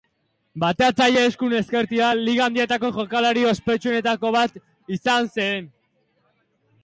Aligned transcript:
Bateatzaile 0.61 1.25
eskuin-ezkertia, 1.31 2.07
Liga 2.29 2.47
Handietako 2.47 2.89
jokalari 2.95 3.45
ospetsuenetariko 3.51 4.31
bat 4.37 4.57
izan 4.99 5.33
zen. 5.35 5.71